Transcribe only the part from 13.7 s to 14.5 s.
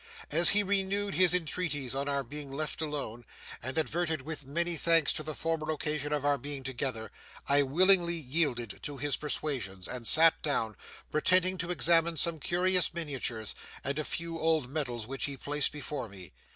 and a few